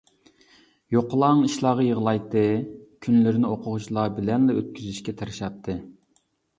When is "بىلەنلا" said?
4.19-4.59